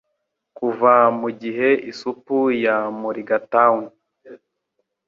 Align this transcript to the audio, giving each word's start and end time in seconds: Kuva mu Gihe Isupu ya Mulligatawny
Kuva 0.57 0.93
mu 1.19 1.29
Gihe 1.41 1.69
Isupu 1.91 2.35
ya 2.63 2.77
Mulligatawny 2.99 3.89